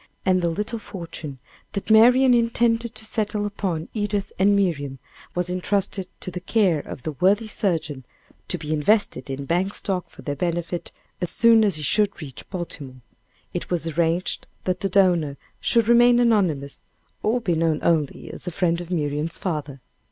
[0.25, 1.37] And the little fortune
[1.73, 4.97] that Marian intended to settle upon Edith and Miriam,
[5.35, 8.03] was intrusted to the care of the worthy surgeon,
[8.47, 10.91] to be invested in bank stock for their benefit,
[11.21, 13.03] as soon as he should reach Baltimore.
[13.53, 16.81] It was arranged that the donor should remain anonymous,
[17.21, 19.81] or be known only as a friend of Miriam's father.